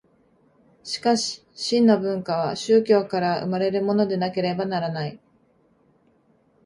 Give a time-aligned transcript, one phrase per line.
[0.81, 5.19] しかし真の文化は宗教から生まれるものでなければならない。